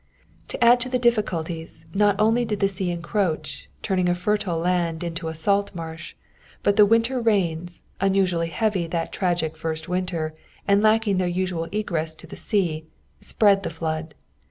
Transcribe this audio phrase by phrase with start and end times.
[0.47, 5.03] To add to the difficulties, not only did the sea encroach, turning a fertile land
[5.03, 6.15] into a salt marsh,
[6.63, 10.33] but the winter rains, unusually heavy that tragic first winter,
[10.67, 12.87] and lacking their usual egress to the sea,
[13.19, 14.15] spread the flood.